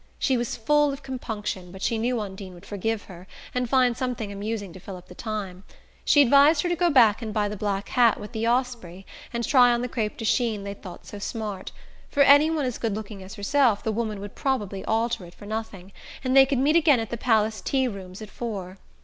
[0.17, 4.31] She was full of compunction, but she knew Undine would forgive her, and find something
[4.31, 5.63] amusing to fill up the time:
[6.03, 9.45] she advised her to go back and buy the black hat with the osprey, and
[9.47, 11.71] try on the crepe de Chine they'd thought so smart:
[12.09, 15.45] for any one as good looking as herself the woman would probably alter it for
[15.45, 15.91] nothing;
[16.23, 18.79] and they could meet again at the Palace Tea Rooms at four.